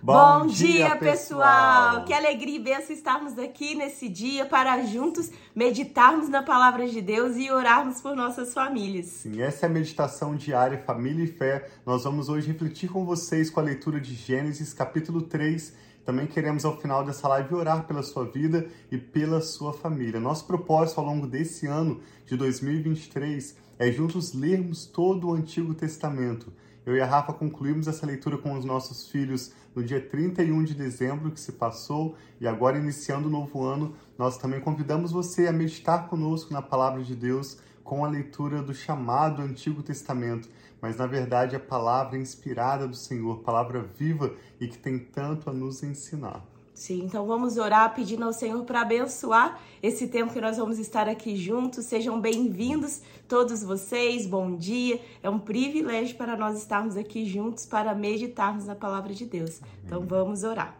Bom, 0.00 0.46
dia, 0.46 0.94
pessoal! 0.94 2.04
Que 2.04 2.12
alegria 2.12 2.54
e 2.54 2.60
benção 2.60 2.94
estarmos 2.94 3.36
aqui 3.36 3.74
nesse 3.74 4.08
dia 4.08 4.46
para 4.46 4.80
juntos 4.84 5.28
meditarmos 5.52 6.28
na 6.28 6.40
palavra 6.40 6.88
de 6.88 7.02
Deus 7.02 7.36
e 7.36 7.50
orarmos 7.50 8.00
por 8.00 8.14
nossas 8.14 8.54
famílias. 8.54 9.06
Sim, 9.06 9.42
essa 9.42 9.66
é 9.66 9.68
a 9.68 9.72
meditação 9.72 10.36
diária 10.36 10.78
Família 10.86 11.24
e 11.24 11.26
Fé. 11.26 11.68
Nós 11.84 12.04
vamos 12.04 12.28
hoje 12.28 12.46
refletir 12.46 12.88
com 12.88 13.04
vocês 13.04 13.50
com 13.50 13.58
a 13.58 13.62
leitura 13.62 14.00
de 14.00 14.14
Gênesis, 14.14 14.72
capítulo 14.72 15.22
3. 15.22 15.74
Também 16.04 16.28
queremos, 16.28 16.64
ao 16.64 16.80
final 16.80 17.04
dessa 17.04 17.26
live, 17.26 17.52
orar 17.56 17.84
pela 17.84 18.02
sua 18.04 18.24
vida 18.24 18.68
e 18.92 18.96
pela 18.96 19.40
sua 19.40 19.72
família. 19.72 20.20
Nosso 20.20 20.46
propósito 20.46 21.00
ao 21.00 21.06
longo 21.06 21.26
desse 21.26 21.66
ano 21.66 22.00
de 22.24 22.36
2023 22.36 23.67
é 23.78 23.90
juntos 23.90 24.32
lermos 24.32 24.86
todo 24.86 25.28
o 25.28 25.34
Antigo 25.34 25.74
Testamento 25.74 26.52
eu 26.88 26.96
e 26.96 27.02
a 27.02 27.06
Rafa 27.06 27.34
concluímos 27.34 27.86
essa 27.86 28.06
leitura 28.06 28.38
com 28.38 28.54
os 28.54 28.64
nossos 28.64 29.10
filhos 29.10 29.52
no 29.74 29.84
dia 29.84 30.00
31 30.00 30.64
de 30.64 30.74
dezembro 30.74 31.30
que 31.30 31.38
se 31.38 31.52
passou 31.52 32.16
e 32.40 32.48
agora 32.48 32.78
iniciando 32.78 33.28
o 33.28 33.30
novo 33.30 33.62
ano, 33.62 33.94
nós 34.16 34.38
também 34.38 34.58
convidamos 34.58 35.12
você 35.12 35.46
a 35.46 35.52
meditar 35.52 36.08
conosco 36.08 36.50
na 36.50 36.62
palavra 36.62 37.02
de 37.02 37.14
Deus 37.14 37.58
com 37.84 38.06
a 38.06 38.08
leitura 38.08 38.62
do 38.62 38.72
chamado 38.72 39.42
Antigo 39.42 39.82
Testamento, 39.82 40.48
mas 40.80 40.96
na 40.96 41.06
verdade 41.06 41.54
a 41.54 41.60
palavra 41.60 42.16
inspirada 42.16 42.88
do 42.88 42.96
Senhor, 42.96 43.40
palavra 43.40 43.82
viva 43.82 44.34
e 44.58 44.66
que 44.66 44.78
tem 44.78 44.98
tanto 44.98 45.50
a 45.50 45.52
nos 45.52 45.82
ensinar. 45.82 46.42
Sim, 46.78 47.02
então 47.02 47.26
vamos 47.26 47.58
orar 47.58 47.92
pedindo 47.92 48.24
ao 48.24 48.32
Senhor 48.32 48.62
para 48.62 48.82
abençoar 48.82 49.60
esse 49.82 50.06
tempo 50.06 50.32
que 50.32 50.40
nós 50.40 50.58
vamos 50.58 50.78
estar 50.78 51.08
aqui 51.08 51.34
juntos. 51.34 51.86
Sejam 51.86 52.20
bem-vindos 52.20 53.02
todos 53.26 53.64
vocês. 53.64 54.28
Bom 54.28 54.54
dia. 54.54 55.00
É 55.20 55.28
um 55.28 55.40
privilégio 55.40 56.16
para 56.16 56.36
nós 56.36 56.56
estarmos 56.56 56.96
aqui 56.96 57.26
juntos 57.26 57.66
para 57.66 57.96
meditarmos 57.96 58.64
na 58.64 58.76
palavra 58.76 59.12
de 59.12 59.26
Deus. 59.26 59.60
Então 59.84 60.06
vamos 60.06 60.44
orar. 60.44 60.78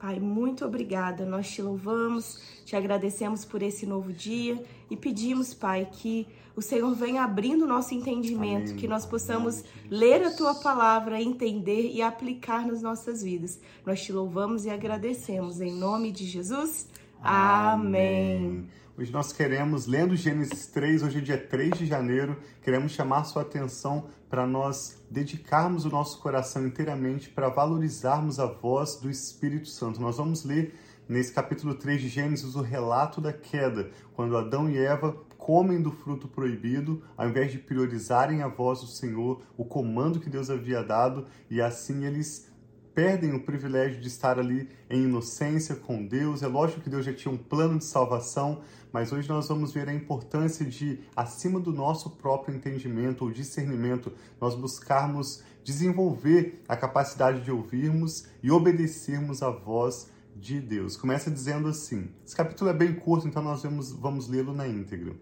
Pai, 0.00 0.18
muito 0.18 0.64
obrigada. 0.64 1.24
Nós 1.24 1.48
te 1.48 1.62
louvamos, 1.62 2.42
te 2.64 2.74
agradecemos 2.74 3.44
por 3.44 3.62
esse 3.62 3.86
novo 3.86 4.12
dia 4.12 4.60
e 4.90 4.96
pedimos, 4.96 5.54
Pai, 5.54 5.88
que 5.92 6.26
o 6.54 6.62
Senhor 6.62 6.94
venha 6.94 7.22
abrindo 7.22 7.64
o 7.64 7.68
nosso 7.68 7.94
entendimento, 7.94 8.70
Amém. 8.70 8.76
que 8.76 8.88
nós 8.88 9.06
possamos 9.06 9.64
ler 9.90 10.22
a 10.22 10.30
tua 10.30 10.54
palavra, 10.54 11.20
entender 11.20 11.90
e 11.92 12.02
aplicar 12.02 12.66
nas 12.66 12.82
nossas 12.82 13.22
vidas. 13.22 13.60
Nós 13.86 14.02
te 14.02 14.12
louvamos 14.12 14.64
e 14.64 14.70
agradecemos 14.70 15.60
em 15.60 15.72
nome 15.72 16.12
de 16.12 16.24
Jesus. 16.24 16.88
Amém. 17.22 18.36
Amém. 18.36 18.68
Hoje 18.98 19.10
nós 19.10 19.32
queremos, 19.32 19.86
lendo 19.86 20.14
Gênesis 20.14 20.66
3, 20.66 21.02
hoje 21.02 21.18
é 21.18 21.20
dia 21.22 21.38
3 21.38 21.78
de 21.78 21.86
janeiro, 21.86 22.36
queremos 22.62 22.92
chamar 22.92 23.24
sua 23.24 23.40
atenção 23.40 24.04
para 24.28 24.46
nós 24.46 25.02
dedicarmos 25.10 25.86
o 25.86 25.88
nosso 25.88 26.20
coração 26.20 26.66
inteiramente 26.66 27.30
para 27.30 27.48
valorizarmos 27.48 28.38
a 28.38 28.44
voz 28.44 28.96
do 28.96 29.10
Espírito 29.10 29.68
Santo. 29.68 29.98
Nós 29.98 30.18
vamos 30.18 30.44
ler 30.44 30.74
nesse 31.08 31.32
capítulo 31.32 31.74
3 31.74 32.02
de 32.02 32.08
Gênesis 32.08 32.54
o 32.54 32.60
relato 32.60 33.18
da 33.18 33.32
queda, 33.32 33.90
quando 34.14 34.36
Adão 34.36 34.68
e 34.68 34.76
Eva 34.76 35.16
comem 35.42 35.82
do 35.82 35.90
fruto 35.90 36.28
proibido, 36.28 37.02
ao 37.16 37.28
invés 37.28 37.50
de 37.50 37.58
priorizarem 37.58 38.42
a 38.42 38.48
voz 38.48 38.80
do 38.80 38.86
Senhor, 38.86 39.42
o 39.56 39.64
comando 39.64 40.20
que 40.20 40.30
Deus 40.30 40.48
havia 40.48 40.84
dado, 40.84 41.26
e 41.50 41.60
assim 41.60 42.04
eles 42.04 42.48
perdem 42.94 43.34
o 43.34 43.42
privilégio 43.42 44.00
de 44.00 44.06
estar 44.06 44.38
ali 44.38 44.68
em 44.88 45.02
inocência 45.02 45.74
com 45.74 46.06
Deus. 46.06 46.44
É 46.44 46.46
lógico 46.46 46.82
que 46.82 46.88
Deus 46.88 47.04
já 47.04 47.12
tinha 47.12 47.34
um 47.34 47.36
plano 47.36 47.78
de 47.78 47.84
salvação, 47.84 48.60
mas 48.92 49.10
hoje 49.10 49.28
nós 49.28 49.48
vamos 49.48 49.72
ver 49.72 49.88
a 49.88 49.92
importância 49.92 50.64
de, 50.64 51.00
acima 51.16 51.58
do 51.58 51.72
nosso 51.72 52.10
próprio 52.10 52.54
entendimento 52.54 53.24
ou 53.24 53.32
discernimento, 53.32 54.12
nós 54.40 54.54
buscarmos 54.54 55.42
desenvolver 55.64 56.62
a 56.68 56.76
capacidade 56.76 57.40
de 57.40 57.50
ouvirmos 57.50 58.28
e 58.44 58.50
obedecermos 58.52 59.42
à 59.42 59.50
voz 59.50 60.08
de 60.36 60.60
Deus. 60.60 60.96
Começa 60.96 61.32
dizendo 61.32 61.66
assim: 61.66 62.10
esse 62.24 62.36
capítulo 62.36 62.70
é 62.70 62.74
bem 62.74 62.94
curto, 62.94 63.26
então 63.26 63.42
nós 63.42 63.64
vamos, 63.64 63.90
vamos 63.90 64.28
lê-lo 64.28 64.52
na 64.52 64.68
íntegra. 64.68 65.16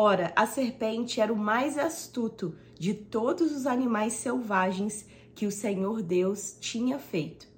Ora, 0.00 0.32
a 0.36 0.46
serpente 0.46 1.20
era 1.20 1.32
o 1.32 1.36
mais 1.36 1.76
astuto 1.76 2.54
de 2.78 2.94
todos 2.94 3.50
os 3.50 3.66
animais 3.66 4.12
selvagens 4.12 5.04
que 5.34 5.44
o 5.44 5.50
Senhor 5.50 6.02
Deus 6.02 6.56
tinha 6.60 7.00
feito. 7.00 7.48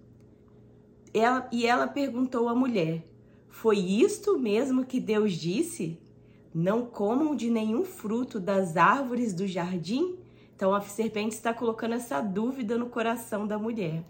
Ela, 1.13 1.47
e 1.53 1.67
ela 1.67 1.87
perguntou 1.87 2.49
à 2.49 2.55
mulher: 2.55 3.07
Foi 3.51 3.77
isto 3.77 4.39
mesmo 4.39 4.87
que 4.87 4.99
Deus 4.99 5.35
disse? 5.35 6.01
Não 6.55 6.87
comam 6.87 7.37
de 7.37 7.51
nenhum 7.51 7.85
fruto 7.85 8.41
das 8.41 8.75
árvores 8.75 9.35
do 9.35 9.47
jardim? 9.47 10.17
Então 10.57 10.73
a 10.73 10.81
serpente 10.81 11.35
está 11.35 11.53
colocando 11.53 11.93
essa 11.93 12.23
dúvida 12.23 12.79
no 12.79 12.87
coração 12.87 13.47
da 13.47 13.59
mulher. 13.59 14.03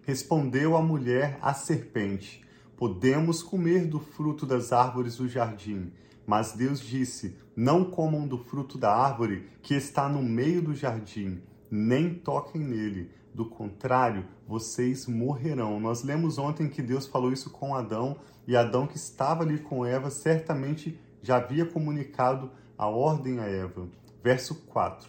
Respondeu 0.00 0.74
a 0.74 0.80
mulher 0.80 1.38
à 1.42 1.52
serpente: 1.52 2.42
Podemos 2.78 3.42
comer 3.42 3.86
do 3.86 4.00
fruto 4.00 4.46
das 4.46 4.72
árvores 4.72 5.18
do 5.18 5.28
jardim. 5.28 5.92
Mas 6.26 6.52
Deus 6.52 6.80
disse: 6.80 7.36
Não 7.56 7.84
comam 7.84 8.26
do 8.26 8.38
fruto 8.38 8.78
da 8.78 8.94
árvore 8.94 9.50
que 9.62 9.74
está 9.74 10.08
no 10.08 10.22
meio 10.22 10.62
do 10.62 10.74
jardim 10.74 11.42
nem 11.74 12.14
toquem 12.14 12.60
nele, 12.60 13.10
do 13.34 13.46
contrário, 13.46 14.24
vocês 14.46 15.08
morrerão. 15.08 15.80
Nós 15.80 16.04
lemos 16.04 16.38
ontem 16.38 16.68
que 16.68 16.80
Deus 16.80 17.04
falou 17.04 17.32
isso 17.32 17.50
com 17.50 17.74
Adão, 17.74 18.16
e 18.46 18.56
Adão, 18.56 18.86
que 18.86 18.96
estava 18.96 19.42
ali 19.42 19.58
com 19.58 19.84
Eva, 19.84 20.08
certamente 20.08 20.96
já 21.20 21.36
havia 21.36 21.66
comunicado 21.66 22.52
a 22.78 22.86
ordem 22.86 23.40
a 23.40 23.46
Eva. 23.46 23.88
Verso 24.22 24.54
4. 24.66 25.08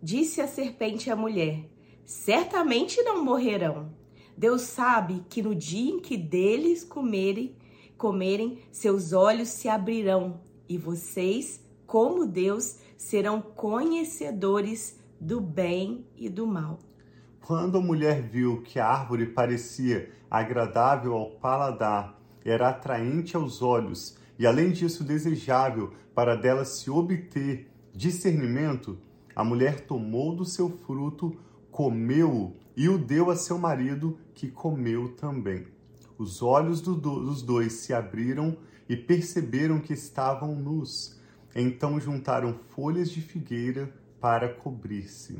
Disse 0.00 0.40
a 0.40 0.46
serpente 0.46 1.10
à 1.10 1.16
mulher: 1.16 1.68
Certamente 2.04 3.02
não 3.02 3.24
morrerão. 3.24 3.90
Deus 4.36 4.62
sabe 4.62 5.24
que 5.28 5.42
no 5.42 5.54
dia 5.54 5.90
em 5.90 6.00
que 6.00 6.16
deles 6.16 6.84
comerem, 6.84 7.56
comerem, 7.98 8.60
seus 8.70 9.12
olhos 9.12 9.48
se 9.48 9.68
abrirão, 9.68 10.40
e 10.68 10.78
vocês, 10.78 11.60
como 11.86 12.26
Deus, 12.26 12.78
serão 12.96 13.40
conhecedores 13.40 14.98
do 15.20 15.40
bem 15.40 16.06
e 16.16 16.28
do 16.28 16.46
mal. 16.46 16.78
Quando 17.40 17.78
a 17.78 17.80
mulher 17.80 18.22
viu 18.22 18.62
que 18.62 18.78
a 18.78 18.86
árvore 18.86 19.26
parecia 19.26 20.10
agradável 20.30 21.14
ao 21.14 21.30
paladar, 21.32 22.18
era 22.44 22.70
atraente 22.70 23.36
aos 23.36 23.62
olhos 23.62 24.16
e, 24.38 24.46
além 24.46 24.72
disso, 24.72 25.04
desejável 25.04 25.92
para 26.14 26.34
dela 26.34 26.64
se 26.64 26.90
obter 26.90 27.70
discernimento, 27.94 28.98
a 29.34 29.44
mulher 29.44 29.80
tomou 29.80 30.34
do 30.34 30.44
seu 30.44 30.68
fruto, 30.68 31.36
comeu-o 31.70 32.56
e 32.76 32.88
o 32.88 32.98
deu 32.98 33.30
a 33.30 33.36
seu 33.36 33.58
marido, 33.58 34.18
que 34.34 34.50
comeu 34.50 35.14
também. 35.14 35.66
Os 36.16 36.42
olhos 36.42 36.80
do, 36.80 36.94
dos 36.94 37.42
dois 37.42 37.72
se 37.72 37.92
abriram 37.92 38.56
e 38.88 38.96
perceberam 38.96 39.80
que 39.80 39.92
estavam 39.92 40.54
nus. 40.54 41.18
Então 41.54 42.00
juntaram 42.00 42.54
folhas 42.74 43.10
de 43.10 43.20
figueira 43.20 43.92
para 44.20 44.48
cobrir-se. 44.48 45.38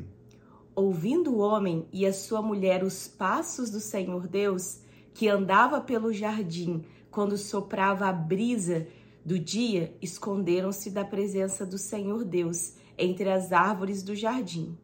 Ouvindo 0.75 1.33
o 1.33 1.37
homem 1.37 1.87
e 1.91 2.05
a 2.05 2.11
sua 2.11 2.41
mulher 2.41 2.83
os 2.83 3.07
passos 3.07 3.69
do 3.69 3.79
Senhor 3.79 4.27
Deus, 4.27 4.81
que 5.13 5.29
andava 5.29 5.79
pelo 5.79 6.11
jardim 6.11 6.83
quando 7.09 7.37
soprava 7.37 8.07
a 8.07 8.13
brisa 8.13 8.85
do 9.23 9.39
dia, 9.39 9.95
esconderam-se 10.01 10.91
da 10.91 11.05
presença 11.05 11.65
do 11.65 11.77
Senhor 11.77 12.25
Deus 12.25 12.73
entre 12.97 13.29
as 13.29 13.53
árvores 13.53 14.03
do 14.03 14.13
jardim. 14.13 14.77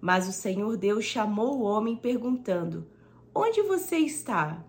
Mas 0.00 0.28
o 0.28 0.32
Senhor 0.32 0.76
Deus 0.76 1.04
chamou 1.04 1.58
o 1.58 1.62
homem 1.62 1.96
perguntando: 1.96 2.86
Onde 3.34 3.62
você 3.62 3.96
está? 3.96 4.62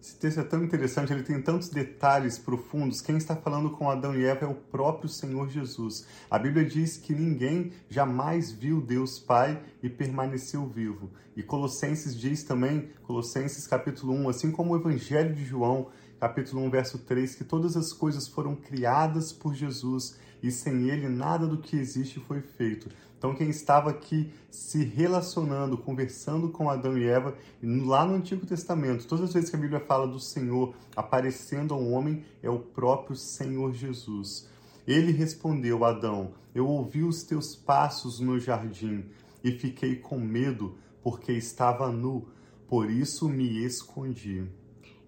Esse 0.00 0.16
texto 0.16 0.40
é 0.40 0.44
tão 0.44 0.62
interessante, 0.62 1.12
ele 1.12 1.22
tem 1.22 1.40
tantos 1.40 1.68
detalhes 1.68 2.38
profundos. 2.38 3.00
Quem 3.00 3.16
está 3.16 3.34
falando 3.34 3.70
com 3.70 3.90
Adão 3.90 4.14
e 4.14 4.24
Eva 4.24 4.44
é 4.44 4.48
o 4.48 4.54
próprio 4.54 5.08
Senhor 5.08 5.48
Jesus. 5.48 6.06
A 6.30 6.38
Bíblia 6.38 6.64
diz 6.64 6.96
que 6.96 7.14
ninguém 7.14 7.72
jamais 7.88 8.52
viu 8.52 8.80
Deus 8.80 9.18
Pai 9.18 9.60
e 9.82 9.88
permaneceu 9.88 10.66
vivo. 10.66 11.10
E 11.36 11.42
Colossenses 11.42 12.18
diz 12.18 12.44
também, 12.44 12.90
Colossenses 13.02 13.66
capítulo 13.66 14.12
1, 14.12 14.28
assim 14.28 14.50
como 14.50 14.72
o 14.72 14.76
Evangelho 14.76 15.34
de 15.34 15.44
João, 15.44 15.88
capítulo 16.20 16.62
1, 16.62 16.70
verso 16.70 16.98
3, 16.98 17.34
que 17.34 17.44
todas 17.44 17.76
as 17.76 17.92
coisas 17.92 18.26
foram 18.28 18.54
criadas 18.54 19.32
por 19.32 19.54
Jesus 19.54 20.18
e 20.42 20.50
sem 20.50 20.88
ele 20.90 21.08
nada 21.08 21.46
do 21.46 21.58
que 21.58 21.76
existe 21.76 22.20
foi 22.20 22.40
feito. 22.40 22.88
Então, 23.26 23.34
quem 23.34 23.50
estava 23.50 23.90
aqui 23.90 24.32
se 24.48 24.84
relacionando, 24.84 25.76
conversando 25.76 26.48
com 26.48 26.70
Adão 26.70 26.96
e 26.96 27.08
Eva, 27.08 27.36
lá 27.60 28.06
no 28.06 28.14
Antigo 28.14 28.46
Testamento, 28.46 29.04
todas 29.04 29.24
as 29.24 29.34
vezes 29.34 29.50
que 29.50 29.56
a 29.56 29.58
Bíblia 29.58 29.80
fala 29.80 30.06
do 30.06 30.20
Senhor 30.20 30.76
aparecendo 30.94 31.74
ao 31.74 31.84
homem, 31.84 32.24
é 32.40 32.48
o 32.48 32.60
próprio 32.60 33.16
Senhor 33.16 33.72
Jesus. 33.72 34.48
Ele 34.86 35.10
respondeu: 35.10 35.84
Adão, 35.84 36.34
eu 36.54 36.68
ouvi 36.68 37.02
os 37.02 37.24
teus 37.24 37.56
passos 37.56 38.20
no 38.20 38.38
jardim 38.38 39.06
e 39.42 39.50
fiquei 39.50 39.96
com 39.96 40.20
medo, 40.20 40.78
porque 41.02 41.32
estava 41.32 41.90
nu, 41.90 42.28
por 42.68 42.88
isso 42.88 43.28
me 43.28 43.64
escondi. 43.64 44.46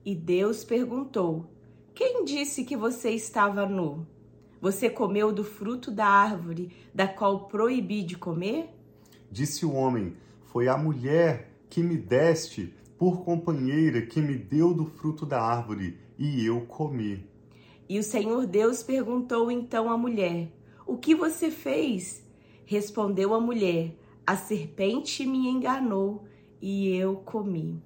E 0.04 0.12
Deus 0.16 0.64
perguntou: 0.64 1.48
Quem 1.94 2.24
disse 2.24 2.64
que 2.64 2.76
você 2.76 3.10
estava 3.10 3.64
nu? 3.64 4.04
Você 4.60 4.90
comeu 4.90 5.32
do 5.32 5.44
fruto 5.44 5.90
da 5.90 6.06
árvore 6.06 6.72
da 6.92 7.06
qual 7.06 7.46
proibi 7.46 8.02
de 8.02 8.16
comer? 8.16 8.68
Disse 9.30 9.64
o 9.64 9.72
homem: 9.72 10.16
Foi 10.46 10.68
a 10.68 10.76
mulher 10.76 11.52
que 11.70 11.82
me 11.82 11.96
deste 11.96 12.74
por 12.98 13.24
companheira 13.24 14.02
que 14.02 14.20
me 14.20 14.36
deu 14.36 14.74
do 14.74 14.84
fruto 14.84 15.24
da 15.24 15.40
árvore, 15.40 15.96
e 16.18 16.44
eu 16.44 16.62
comi. 16.62 17.24
E 17.88 17.98
o 17.98 18.02
Senhor 18.02 18.44
Deus 18.46 18.82
perguntou 18.82 19.50
então 19.50 19.88
à 19.88 19.96
mulher: 19.96 20.50
O 20.84 20.96
que 20.96 21.14
você 21.14 21.50
fez? 21.50 22.24
Respondeu 22.64 23.34
a 23.34 23.40
mulher: 23.40 23.94
A 24.26 24.36
serpente 24.36 25.24
me 25.24 25.48
enganou 25.48 26.24
e 26.60 26.88
eu 26.88 27.16
comi. 27.16 27.80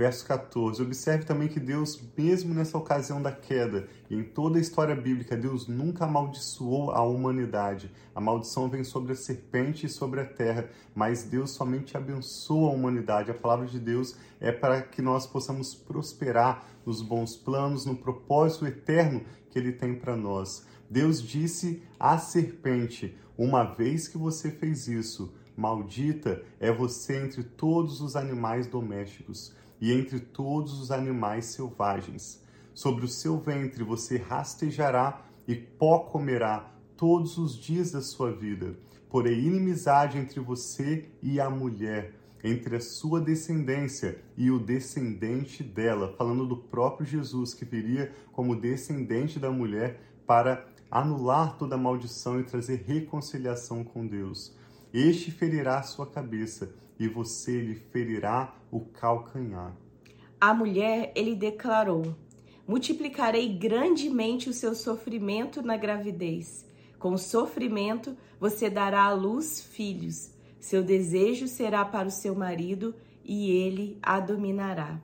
Verso 0.00 0.24
14. 0.24 0.80
Observe 0.80 1.26
também 1.26 1.46
que 1.46 1.60
Deus, 1.60 2.02
mesmo 2.16 2.54
nessa 2.54 2.78
ocasião 2.78 3.20
da 3.20 3.30
queda, 3.30 3.86
e 4.08 4.16
em 4.16 4.24
toda 4.24 4.56
a 4.56 4.60
história 4.60 4.96
bíblica, 4.96 5.36
Deus 5.36 5.68
nunca 5.68 6.06
amaldiçoou 6.06 6.90
a 6.90 7.02
humanidade. 7.02 7.92
A 8.14 8.18
maldição 8.18 8.66
vem 8.66 8.82
sobre 8.82 9.12
a 9.12 9.14
serpente 9.14 9.84
e 9.84 9.90
sobre 9.90 10.22
a 10.22 10.24
terra, 10.24 10.70
mas 10.94 11.24
Deus 11.24 11.50
somente 11.50 11.98
abençoa 11.98 12.70
a 12.70 12.72
humanidade. 12.72 13.30
A 13.30 13.34
palavra 13.34 13.66
de 13.66 13.78
Deus 13.78 14.16
é 14.40 14.50
para 14.50 14.80
que 14.80 15.02
nós 15.02 15.26
possamos 15.26 15.74
prosperar 15.74 16.64
nos 16.86 17.02
bons 17.02 17.36
planos, 17.36 17.84
no 17.84 17.94
propósito 17.94 18.66
eterno 18.66 19.20
que 19.50 19.58
Ele 19.58 19.70
tem 19.70 19.94
para 19.94 20.16
nós. 20.16 20.66
Deus 20.88 21.20
disse 21.22 21.82
à 21.98 22.16
serpente: 22.16 23.18
Uma 23.36 23.64
vez 23.64 24.08
que 24.08 24.16
você 24.16 24.50
fez 24.50 24.88
isso, 24.88 25.34
maldita 25.54 26.42
é 26.58 26.72
você 26.72 27.22
entre 27.22 27.42
todos 27.42 28.00
os 28.00 28.16
animais 28.16 28.66
domésticos 28.66 29.59
e 29.80 29.92
entre 29.92 30.20
todos 30.20 30.80
os 30.80 30.90
animais 30.90 31.46
selvagens. 31.46 32.42
Sobre 32.74 33.04
o 33.04 33.08
seu 33.08 33.38
ventre 33.38 33.82
você 33.82 34.16
rastejará 34.16 35.22
e 35.46 35.54
pó 35.54 36.00
comerá 36.00 36.72
todos 36.96 37.38
os 37.38 37.56
dias 37.56 37.90
da 37.90 38.00
sua 38.00 38.30
vida. 38.32 38.76
Porém, 39.08 39.46
inimizade 39.46 40.18
entre 40.18 40.38
você 40.38 41.08
e 41.22 41.40
a 41.40 41.50
mulher, 41.50 42.14
entre 42.44 42.76
a 42.76 42.80
sua 42.80 43.20
descendência 43.20 44.22
e 44.36 44.50
o 44.50 44.58
descendente 44.58 45.62
dela, 45.62 46.14
falando 46.16 46.46
do 46.46 46.56
próprio 46.56 47.06
Jesus 47.06 47.52
que 47.52 47.64
viria 47.64 48.12
como 48.32 48.54
descendente 48.54 49.38
da 49.38 49.50
mulher 49.50 50.00
para 50.26 50.66
anular 50.90 51.56
toda 51.56 51.76
maldição 51.76 52.40
e 52.40 52.44
trazer 52.44 52.84
reconciliação 52.86 53.82
com 53.82 54.06
Deus. 54.06 54.54
Este 54.92 55.30
ferirá 55.30 55.82
sua 55.82 56.06
cabeça 56.06 56.74
e 56.98 57.06
você 57.06 57.60
lhe 57.60 57.74
ferirá 57.74 58.54
o 58.70 58.80
calcanhar. 58.80 59.74
A 60.40 60.52
mulher, 60.52 61.12
ele 61.14 61.36
declarou: 61.36 62.14
Multiplicarei 62.66 63.48
grandemente 63.56 64.48
o 64.48 64.52
seu 64.52 64.74
sofrimento 64.74 65.62
na 65.62 65.76
gravidez. 65.76 66.66
Com 66.98 67.16
sofrimento, 67.16 68.16
você 68.38 68.68
dará 68.68 69.04
à 69.04 69.12
luz 69.12 69.62
filhos. 69.62 70.30
Seu 70.58 70.82
desejo 70.82 71.46
será 71.46 71.84
para 71.84 72.08
o 72.08 72.12
seu 72.12 72.34
marido 72.34 72.94
e 73.24 73.50
ele 73.50 73.98
a 74.02 74.18
dominará. 74.18 75.00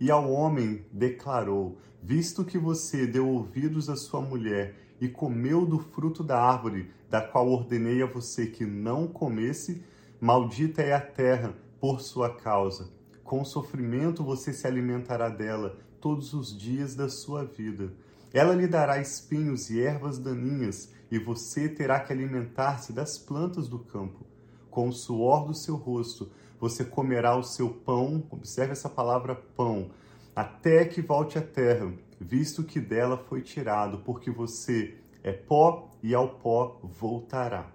E 0.00 0.10
ao 0.10 0.30
homem 0.30 0.84
declarou: 0.92 1.78
Visto 2.02 2.44
que 2.44 2.58
você 2.58 3.06
deu 3.06 3.28
ouvidos 3.28 3.88
à 3.88 3.96
sua 3.96 4.20
mulher 4.20 4.74
e 5.00 5.08
comeu 5.08 5.64
do 5.64 5.78
fruto 5.78 6.22
da 6.22 6.38
árvore, 6.38 6.90
da 7.10 7.20
qual 7.20 7.48
ordenei 7.48 8.02
a 8.02 8.06
você 8.06 8.46
que 8.46 8.64
não 8.64 9.08
comesse, 9.08 9.82
Maldita 10.20 10.80
é 10.82 10.92
a 10.92 11.00
terra 11.00 11.54
por 11.80 12.00
sua 12.00 12.34
causa. 12.36 12.88
Com 13.24 13.44
sofrimento 13.44 14.22
você 14.22 14.52
se 14.52 14.66
alimentará 14.66 15.28
dela 15.28 15.78
todos 16.00 16.32
os 16.32 16.56
dias 16.56 16.94
da 16.94 17.08
sua 17.08 17.44
vida. 17.44 17.92
Ela 18.32 18.54
lhe 18.54 18.68
dará 18.68 19.00
espinhos 19.00 19.70
e 19.70 19.80
ervas 19.80 20.18
daninhas, 20.18 20.92
e 21.10 21.18
você 21.18 21.68
terá 21.68 21.98
que 21.98 22.12
alimentar-se 22.12 22.92
das 22.92 23.18
plantas 23.18 23.66
do 23.66 23.78
campo. 23.78 24.24
Com 24.70 24.88
o 24.88 24.92
suor 24.92 25.46
do 25.46 25.54
seu 25.54 25.74
rosto 25.74 26.30
você 26.60 26.84
comerá 26.84 27.34
o 27.36 27.42
seu 27.42 27.70
pão, 27.70 28.22
observe 28.30 28.72
essa 28.72 28.88
palavra 28.88 29.34
pão, 29.34 29.90
até 30.36 30.84
que 30.84 31.00
volte 31.00 31.38
à 31.38 31.42
terra, 31.42 31.90
visto 32.20 32.62
que 32.62 32.78
dela 32.78 33.16
foi 33.16 33.40
tirado, 33.40 33.98
porque 34.00 34.30
você 34.30 34.99
é 35.22 35.32
pó 35.32 35.90
e 36.02 36.14
ao 36.14 36.36
pó 36.36 36.80
voltará. 36.82 37.72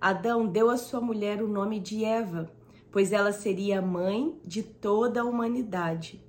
Adão 0.00 0.46
deu 0.46 0.70
à 0.70 0.76
sua 0.76 1.00
mulher 1.00 1.42
o 1.42 1.48
nome 1.48 1.80
de 1.80 2.04
Eva, 2.04 2.50
pois 2.92 3.12
ela 3.12 3.32
seria 3.32 3.78
a 3.78 3.82
mãe 3.82 4.38
de 4.44 4.62
toda 4.62 5.20
a 5.20 5.24
humanidade. 5.24 6.22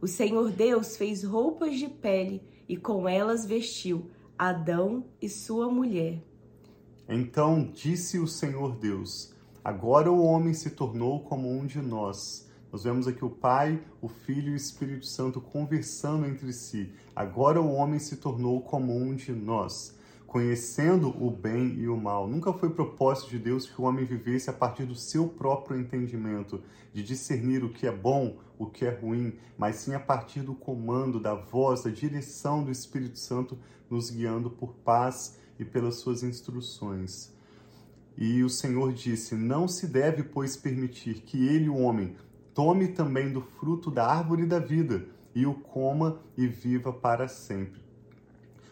O 0.00 0.06
Senhor 0.06 0.50
Deus 0.50 0.96
fez 0.96 1.24
roupas 1.24 1.78
de 1.78 1.88
pele 1.88 2.42
e 2.68 2.76
com 2.76 3.08
elas 3.08 3.46
vestiu 3.46 4.10
Adão 4.36 5.04
e 5.22 5.28
sua 5.28 5.70
mulher. 5.70 6.22
Então 7.08 7.70
disse 7.72 8.18
o 8.18 8.26
Senhor 8.26 8.76
Deus: 8.76 9.34
Agora 9.64 10.10
o 10.10 10.22
homem 10.22 10.52
se 10.52 10.70
tornou 10.70 11.20
como 11.20 11.48
um 11.50 11.64
de 11.64 11.80
nós. 11.80 12.50
Nós 12.74 12.82
vemos 12.82 13.06
aqui 13.06 13.24
o 13.24 13.30
Pai, 13.30 13.80
o 14.02 14.08
Filho 14.08 14.48
e 14.48 14.54
o 14.54 14.56
Espírito 14.56 15.06
Santo 15.06 15.40
conversando 15.40 16.26
entre 16.26 16.52
si. 16.52 16.90
Agora 17.14 17.60
o 17.60 17.72
homem 17.72 18.00
se 18.00 18.16
tornou 18.16 18.60
como 18.62 18.92
um 18.92 19.14
de 19.14 19.30
nós 19.30 19.96
conhecendo 20.26 21.10
o 21.24 21.30
bem 21.30 21.74
e 21.78 21.86
o 21.86 21.96
mal. 21.96 22.26
Nunca 22.26 22.52
foi 22.52 22.68
propósito 22.68 23.30
de 23.30 23.38
Deus 23.38 23.70
que 23.70 23.80
o 23.80 23.84
homem 23.84 24.04
vivesse 24.04 24.50
a 24.50 24.52
partir 24.52 24.84
do 24.84 24.96
seu 24.96 25.28
próprio 25.28 25.78
entendimento, 25.78 26.64
de 26.92 27.04
discernir 27.04 27.62
o 27.62 27.72
que 27.72 27.86
é 27.86 27.92
bom, 27.92 28.38
o 28.58 28.66
que 28.66 28.84
é 28.84 28.90
ruim, 28.90 29.34
mas 29.56 29.76
sim 29.76 29.94
a 29.94 30.00
partir 30.00 30.40
do 30.40 30.52
comando, 30.52 31.20
da 31.20 31.36
voz, 31.36 31.84
da 31.84 31.90
direção 31.90 32.64
do 32.64 32.72
Espírito 32.72 33.20
Santo 33.20 33.56
nos 33.88 34.10
guiando 34.10 34.50
por 34.50 34.74
paz 34.74 35.38
e 35.60 35.64
pelas 35.64 35.94
suas 35.94 36.24
instruções. 36.24 37.32
E 38.18 38.42
o 38.42 38.50
Senhor 38.50 38.92
disse: 38.92 39.36
Não 39.36 39.68
se 39.68 39.86
deve, 39.86 40.24
pois, 40.24 40.56
permitir 40.56 41.20
que 41.20 41.46
ele, 41.46 41.68
o 41.68 41.76
homem, 41.76 42.16
tome 42.54 42.88
também 42.88 43.32
do 43.32 43.40
fruto 43.40 43.90
da 43.90 44.06
árvore 44.06 44.46
da 44.46 44.58
vida 44.58 45.06
e 45.34 45.44
o 45.44 45.54
coma 45.54 46.20
e 46.36 46.46
viva 46.46 46.92
para 46.92 47.26
sempre. 47.26 47.82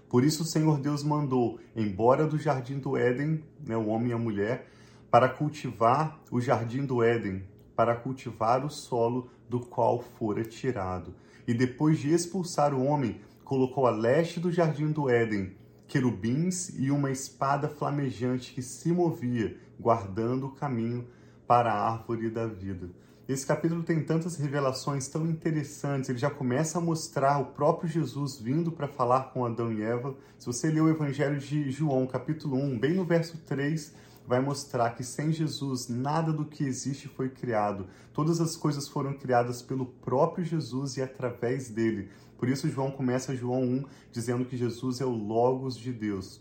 Por 0.08 0.25
isso 0.25 0.43
o 0.43 0.46
Senhor 0.46 0.79
Deus 0.79 1.02
mandou, 1.02 1.58
embora 1.75 2.26
do 2.26 2.38
jardim 2.38 2.79
do 2.79 2.96
Éden, 2.96 3.43
né, 3.67 3.76
o 3.76 3.88
homem 3.88 4.11
e 4.11 4.12
a 4.12 4.19
mulher, 4.19 4.69
para 5.11 5.29
cultivar 5.29 6.20
o 6.31 6.40
jardim 6.40 6.87
do 6.87 7.02
Éden, 7.02 7.43
para 7.75 7.96
cultivar 7.96 8.64
o 8.64 8.70
solo 8.70 9.31
do 9.49 9.58
qual 9.58 10.00
fora 10.00 10.44
tirado. 10.44 11.14
E 11.46 11.52
depois 11.52 11.99
de 11.99 12.12
expulsar 12.12 12.73
o 12.73 12.85
homem, 12.85 13.20
colocou 13.44 13.87
a 13.87 13.90
leste 13.90 14.38
do 14.38 14.52
jardim 14.52 14.93
do 14.93 15.11
Éden 15.11 15.56
querubins 15.93 16.70
e 16.78 16.90
uma 16.90 17.11
espada 17.11 17.69
flamejante 17.69 18.55
que 18.55 18.62
se 18.62 18.90
movia, 18.90 19.58
guardando 19.78 20.46
o 20.46 20.52
caminho 20.52 21.06
para 21.46 21.70
a 21.70 21.93
árvore 21.93 22.30
da 22.30 22.47
vida. 22.47 22.88
Esse 23.33 23.47
capítulo 23.47 23.83
tem 23.83 24.05
tantas 24.05 24.37
revelações 24.37 25.09
tão 25.09 25.27
interessantes. 25.27 26.11
Ele 26.11 26.19
já 26.19 26.29
começa 26.29 26.77
a 26.77 26.83
mostrar 26.83 27.39
o 27.39 27.47
próprio 27.47 27.89
Jesus 27.89 28.39
vindo 28.39 28.71
para 28.71 28.87
falar 28.87 29.33
com 29.33 29.47
Adão 29.47 29.73
e 29.73 29.81
Eva. 29.81 30.15
Se 30.39 30.45
você 30.45 30.69
ler 30.69 30.83
o 30.83 30.91
Evangelho 30.91 31.41
de 31.41 31.71
João, 31.71 32.07
capítulo 32.07 32.59
1, 32.59 32.79
bem 32.79 32.93
no 32.93 33.07
verso 33.07 33.39
3, 33.39 33.95
vai 34.29 34.39
mostrar 34.39 34.91
que 34.91 35.03
sem 35.03 35.33
Jesus 35.33 35.89
nada 35.89 36.31
do 36.31 36.45
que 36.45 36.62
existe 36.62 37.09
foi 37.09 37.31
criado. 37.31 37.87
Todas 38.12 38.39
as 38.39 38.55
coisas 38.55 38.87
foram 38.87 39.15
criadas 39.15 39.62
pelo 39.62 39.87
próprio 39.87 40.45
Jesus 40.45 40.99
e 40.99 41.03
através 41.03 41.71
dele. 41.71 42.11
Por 42.37 42.51
isso 42.51 42.69
João 42.69 42.91
começa 42.91 43.35
João 43.35 43.62
1 43.62 43.85
dizendo 44.12 44.45
que 44.45 44.59
Jesus 44.59 45.01
é 45.01 45.07
o 45.07 45.09
logos 45.09 45.79
de 45.79 45.91
Deus. 45.91 46.39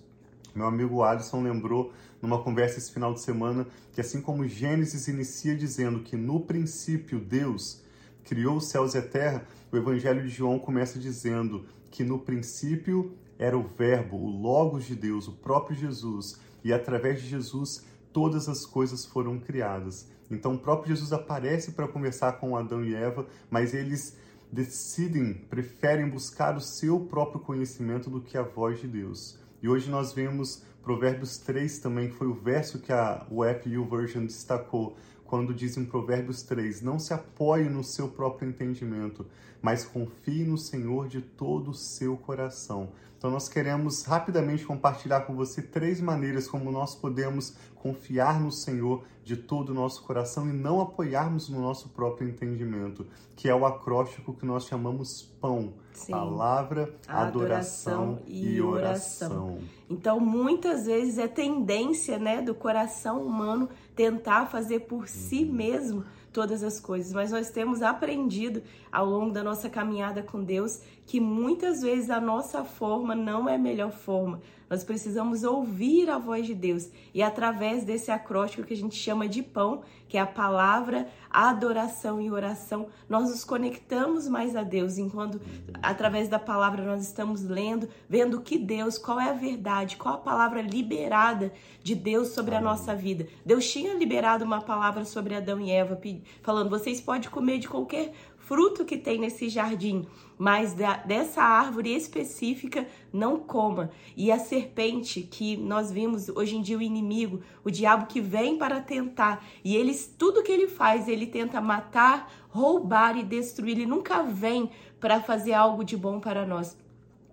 Meu 0.54 0.68
amigo 0.68 1.02
Alisson 1.02 1.42
lembrou 1.42 1.94
numa 2.22 2.44
conversa 2.44 2.78
esse 2.78 2.92
final 2.92 3.14
de 3.14 3.22
semana 3.22 3.66
que 3.94 4.02
assim 4.02 4.22
como 4.22 4.48
Gênesis 4.48 5.08
inicia 5.08 5.56
dizendo 5.56 6.02
que 6.02 6.16
no 6.16 6.42
princípio 6.42 7.20
Deus 7.20 7.82
criou 8.24 8.58
os 8.58 8.68
céus 8.68 8.94
e 8.94 8.98
a 8.98 9.02
terra, 9.02 9.46
o 9.72 9.78
Evangelho 9.78 10.22
de 10.22 10.30
João 10.30 10.60
começa 10.60 11.00
dizendo 11.00 11.66
que 11.90 12.04
no 12.04 12.20
princípio 12.20 13.16
era 13.40 13.58
o 13.58 13.64
Verbo, 13.64 14.18
o 14.18 14.30
Logos 14.30 14.86
de 14.86 14.96
Deus, 14.96 15.28
o 15.28 15.34
próprio 15.34 15.76
Jesus, 15.76 16.40
e 16.64 16.72
através 16.72 17.22
de 17.22 17.28
Jesus 17.28 17.86
todas 18.14 18.48
as 18.48 18.66
coisas 18.66 19.06
foram 19.06 19.40
criadas. 19.40 20.08
Então 20.30 20.56
o 20.56 20.60
próprio 20.60 20.90
Jesus 20.90 21.12
aparece 21.12 21.72
para 21.72 21.88
conversar 21.88 22.34
com 22.34 22.56
Adão 22.56 22.84
e 22.84 22.94
Eva, 22.94 23.26
mas 23.50 23.74
eles 23.74 24.18
decidem, 24.52 25.34
preferem 25.34 26.10
buscar 26.10 26.56
o 26.56 26.62
seu 26.62 27.00
próprio 27.00 27.40
conhecimento 27.40 28.10
do 28.10 28.22
que 28.22 28.38
a 28.38 28.44
voz 28.44 28.80
de 28.80 28.88
Deus. 28.88 29.40
E 29.62 29.70
hoje 29.70 29.90
nós 29.90 30.12
vemos 30.12 30.64
Provérbios 30.82 31.38
3 31.38 31.80
também, 31.80 32.10
que 32.10 32.16
foi 32.16 32.28
o 32.28 32.34
verso 32.34 32.80
que 32.80 32.92
a 32.92 33.26
U 33.30 33.86
Version 33.86 34.26
destacou, 34.26 34.98
quando 35.32 35.54
diz 35.54 35.78
em 35.78 35.86
Provérbios 35.86 36.44
3: 36.44 36.82
Não 36.82 37.00
se 37.00 37.14
apoie 37.14 37.70
no 37.70 37.86
seu 37.86 38.10
próprio 38.10 38.50
entendimento, 38.50 39.26
mas 39.62 39.86
confie 39.86 40.44
no 40.44 40.58
Senhor 40.58 41.08
de 41.08 41.22
todo 41.22 41.72
o 41.72 41.74
seu 41.74 42.18
coração. 42.18 42.90
Então, 43.18 43.32
nós 43.32 43.48
queremos 43.48 44.04
rapidamente 44.04 44.66
compartilhar 44.66 45.22
com 45.22 45.34
você 45.34 45.62
três 45.62 46.02
maneiras 46.02 46.50
como 46.50 46.70
nós 46.70 46.96
podemos 46.96 47.56
confiar 47.76 48.42
no 48.42 48.52
Senhor 48.52 49.06
de 49.24 49.38
todo 49.38 49.70
o 49.70 49.74
nosso 49.74 50.04
coração 50.04 50.50
e 50.50 50.52
não 50.52 50.82
apoiarmos 50.82 51.48
no 51.48 51.62
nosso 51.62 51.90
próprio 51.90 52.28
entendimento, 52.28 53.06
que 53.36 53.48
é 53.48 53.56
o 53.56 53.66
acróstico 53.66 54.34
que 54.34 54.46
nós 54.46 54.66
chamamos 54.66 55.22
PÃO 55.40 55.74
Sim. 55.94 56.12
palavra, 56.12 56.94
adoração, 57.08 58.18
adoração 58.18 58.20
e, 58.28 58.62
oração. 58.62 59.46
oração. 59.46 59.60
Então, 59.90 60.20
muitas 60.20 60.86
vezes 60.86 61.18
é 61.18 61.28
tendência 61.28 62.18
né, 62.18 62.42
do 62.42 62.56
coração 62.56 63.22
humano 63.22 63.70
tentar 64.02 64.48
fazer 64.48 64.80
por 64.80 65.08
si 65.08 65.44
uhum. 65.44 65.52
mesmo 65.52 66.06
todas 66.34 66.64
as 66.64 66.80
coisas, 66.80 67.14
mas 67.14 67.32
nós 67.32 67.52
temos 67.52 67.84
aprendido 67.84 68.64
ao 68.92 69.06
longo 69.06 69.32
da 69.32 69.44
nossa 69.44 69.70
caminhada 69.70 70.22
com 70.22 70.44
Deus 70.44 70.82
que 71.06 71.20
muitas 71.20 71.82
vezes 71.82 72.10
a 72.10 72.22
nossa 72.22 72.64
forma 72.64 73.16
não 73.16 73.48
é 73.50 73.56
a 73.56 73.60
melhor 73.60 73.92
forma. 73.92 74.42
Nós 74.70 74.86
precisamos 74.86 75.44
ouvir 75.44 76.10
a 76.10 76.18
voz 76.18 76.48
de 76.48 76.56
Deus 76.56 76.90
e 77.14 77.22
através 77.22 77.84
desse 77.84 78.10
acróstico 78.10 78.64
que 78.64 78.74
a 78.74 78.78
gente 78.78 78.96
chama 78.96 79.28
de 79.28 79.44
pão, 79.44 79.82
que 80.08 80.18
é 80.18 80.22
a 80.22 80.26
palavra, 80.26 81.10
a 81.30 81.50
adoração 81.50 82.22
e 82.22 82.32
oração, 82.32 82.88
nós 83.10 83.30
nos 83.30 83.44
conectamos 83.44 84.30
mais 84.30 84.56
a 84.56 84.64
Deus 84.64 84.98
enquanto 84.98 85.42
através 85.84 86.30
da 86.30 86.40
palavra 86.40 86.86
nós 86.86 87.02
estamos 87.02 87.44
lendo, 87.44 87.90
vendo 88.08 88.40
que 88.40 88.58
Deus, 88.58 88.98
qual 88.98 89.20
é 89.20 89.30
a 89.30 89.34
verdade, 89.34 89.98
qual 89.98 90.16
a 90.16 90.20
palavra 90.20 90.62
liberada 90.62 91.52
de 91.84 91.94
Deus 91.94 92.30
sobre 92.30 92.56
a 92.56 92.62
nossa 92.62 92.96
vida. 92.96 93.28
Deus 93.46 93.70
tinha 93.70 93.94
liberado 93.94 94.46
uma 94.46 94.62
palavra 94.62 95.04
sobre 95.04 95.36
Adão 95.36 95.60
e 95.60 95.70
Eva, 95.70 96.00
falando: 96.42 96.70
vocês 96.70 97.02
podem 97.02 97.30
comer 97.30 97.60
de 97.60 97.68
qualquer 97.68 98.14
fruto 98.52 98.84
que 98.84 98.98
tem 98.98 99.18
nesse 99.18 99.48
jardim, 99.48 100.06
mas 100.38 100.74
da, 100.74 100.98
dessa 100.98 101.42
árvore 101.42 101.96
específica 101.96 102.86
não 103.14 103.40
coma. 103.40 103.92
E 104.14 104.30
a 104.30 104.38
serpente 104.38 105.22
que 105.22 105.56
nós 105.56 105.90
vimos 105.90 106.28
hoje 106.28 106.58
em 106.58 106.62
dia 106.62 106.78
o 106.78 106.82
inimigo, 106.82 107.40
o 107.64 107.72
diabo 107.72 108.08
que 108.08 108.20
vem 108.20 108.58
para 108.58 108.82
tentar, 108.82 109.42
e 109.64 109.74
eles 109.74 110.14
tudo 110.20 110.44
que 110.44 110.52
ele 110.52 110.68
faz, 110.68 111.08
ele 111.08 111.28
tenta 111.28 111.62
matar, 111.62 112.30
roubar 112.50 113.18
e 113.18 113.24
destruir, 113.24 113.78
ele 113.78 113.86
nunca 113.86 114.22
vem 114.22 114.70
para 115.00 115.22
fazer 115.22 115.54
algo 115.54 115.82
de 115.82 115.96
bom 115.96 116.20
para 116.20 116.46
nós. 116.46 116.78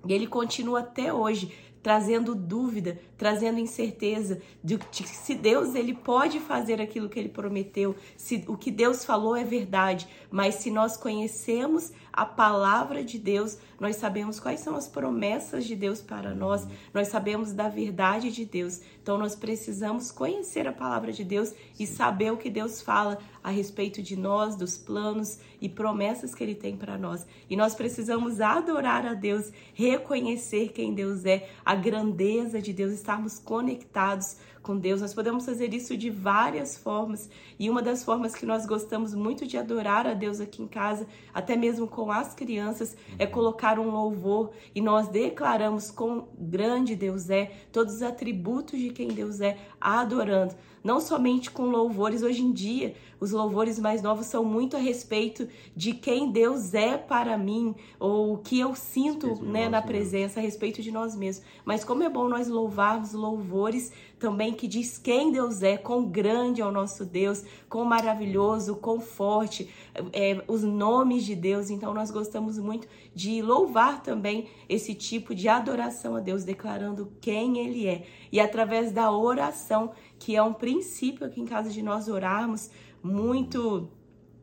E 0.06 0.12
ele 0.12 0.28
continua 0.28 0.78
até 0.78 1.12
hoje 1.12 1.52
trazendo 1.88 2.34
dúvida, 2.34 2.98
trazendo 3.16 3.58
incerteza 3.58 4.42
de 4.62 4.78
se 4.92 5.34
Deus 5.34 5.74
ele 5.74 5.94
pode 5.94 6.38
fazer 6.38 6.82
aquilo 6.82 7.08
que 7.08 7.18
ele 7.18 7.30
prometeu, 7.30 7.96
se 8.14 8.44
o 8.46 8.58
que 8.58 8.70
Deus 8.70 9.06
falou 9.06 9.34
é 9.34 9.42
verdade, 9.42 10.06
mas 10.30 10.56
se 10.56 10.70
nós 10.70 10.98
conhecemos 10.98 11.90
a 12.12 12.26
palavra 12.26 13.02
de 13.02 13.18
Deus, 13.18 13.56
nós 13.80 13.96
sabemos 13.96 14.38
quais 14.38 14.60
são 14.60 14.76
as 14.76 14.86
promessas 14.86 15.64
de 15.64 15.74
Deus 15.74 16.02
para 16.02 16.34
nós, 16.34 16.68
nós 16.92 17.08
sabemos 17.08 17.54
da 17.54 17.70
verdade 17.70 18.30
de 18.30 18.44
Deus. 18.44 18.82
Então 19.08 19.16
nós 19.16 19.34
precisamos 19.34 20.12
conhecer 20.12 20.68
a 20.68 20.72
palavra 20.72 21.14
de 21.14 21.24
Deus 21.24 21.54
e 21.80 21.86
saber 21.86 22.30
o 22.30 22.36
que 22.36 22.50
Deus 22.50 22.82
fala 22.82 23.16
a 23.42 23.48
respeito 23.48 24.02
de 24.02 24.14
nós, 24.14 24.54
dos 24.54 24.76
planos 24.76 25.38
e 25.62 25.66
promessas 25.66 26.34
que 26.34 26.44
ele 26.44 26.54
tem 26.54 26.76
para 26.76 26.98
nós. 26.98 27.26
E 27.48 27.56
nós 27.56 27.74
precisamos 27.74 28.38
adorar 28.38 29.06
a 29.06 29.14
Deus, 29.14 29.50
reconhecer 29.72 30.72
quem 30.72 30.92
Deus 30.92 31.24
é, 31.24 31.48
a 31.64 31.74
grandeza 31.74 32.60
de 32.60 32.74
Deus, 32.74 32.92
estarmos 32.92 33.38
conectados 33.38 34.36
com 34.68 34.76
Deus. 34.76 35.00
Nós 35.00 35.14
podemos 35.14 35.46
fazer 35.46 35.72
isso 35.72 35.96
de 35.96 36.10
várias 36.10 36.76
formas. 36.76 37.30
E 37.58 37.70
uma 37.70 37.80
das 37.80 38.04
formas 38.04 38.34
que 38.34 38.44
nós 38.44 38.66
gostamos 38.66 39.14
muito 39.14 39.46
de 39.46 39.56
adorar 39.56 40.06
a 40.06 40.12
Deus 40.12 40.40
aqui 40.40 40.62
em 40.62 40.68
casa, 40.68 41.06
até 41.32 41.56
mesmo 41.56 41.86
com 41.88 42.12
as 42.12 42.34
crianças, 42.34 42.94
é 43.18 43.26
colocar 43.26 43.78
um 43.78 43.90
louvor 43.90 44.50
e 44.74 44.82
nós 44.82 45.08
declaramos 45.08 45.90
quão 45.90 46.28
grande 46.38 46.94
Deus 46.94 47.30
é, 47.30 47.46
todos 47.72 47.94
os 47.94 48.02
atributos 48.02 48.78
de 48.78 48.90
quem 48.98 49.06
Deus 49.06 49.40
é, 49.40 49.56
adorando 49.80 50.56
não 50.88 51.00
somente 51.00 51.50
com 51.50 51.64
louvores. 51.64 52.22
Hoje 52.22 52.40
em 52.40 52.50
dia, 52.50 52.94
os 53.20 53.32
louvores 53.32 53.78
mais 53.78 54.00
novos 54.00 54.24
são 54.24 54.42
muito 54.42 54.74
a 54.74 54.80
respeito 54.80 55.46
de 55.76 55.92
quem 55.92 56.32
Deus 56.32 56.72
é 56.72 56.96
para 56.96 57.36
mim, 57.36 57.74
ou 58.00 58.32
o 58.32 58.38
que 58.38 58.58
eu 58.58 58.74
sinto 58.74 59.44
né, 59.44 59.68
na 59.68 59.82
presença, 59.82 60.40
a 60.40 60.42
respeito 60.42 60.80
de 60.80 60.90
nós 60.90 61.14
mesmos. 61.14 61.44
Mas 61.62 61.84
como 61.84 62.02
é 62.02 62.08
bom 62.08 62.26
nós 62.26 62.48
louvarmos 62.48 63.12
louvores 63.12 63.92
também 64.18 64.52
que 64.52 64.66
diz 64.66 64.98
quem 64.98 65.30
Deus 65.30 65.62
é, 65.62 65.76
quão 65.76 66.04
grande 66.04 66.60
é 66.60 66.66
o 66.66 66.72
nosso 66.72 67.04
Deus, 67.04 67.44
quão 67.68 67.84
maravilhoso, 67.84 68.76
quão 68.76 69.00
forte, 69.00 69.72
é, 70.12 70.42
os 70.48 70.62
nomes 70.62 71.24
de 71.24 71.36
Deus. 71.36 71.70
Então 71.70 71.94
nós 71.94 72.10
gostamos 72.10 72.58
muito 72.58 72.88
de 73.14 73.40
louvar 73.42 74.02
também 74.02 74.48
esse 74.68 74.94
tipo 74.94 75.34
de 75.34 75.48
adoração 75.48 76.16
a 76.16 76.20
Deus, 76.20 76.44
declarando 76.44 77.12
quem 77.20 77.58
Ele 77.58 77.86
é. 77.86 78.06
E 78.32 78.40
através 78.40 78.92
da 78.92 79.10
oração, 79.10 79.92
que 80.18 80.36
é 80.36 80.42
um 80.42 80.52
princípio 80.52 81.26
aqui 81.26 81.40
em 81.40 81.46
casa 81.46 81.70
de 81.70 81.82
nós 81.82 82.08
orarmos 82.08 82.70
muito 83.02 83.90